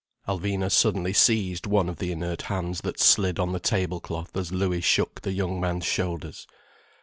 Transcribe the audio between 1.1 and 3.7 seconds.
seized one of the inert hands that slid on the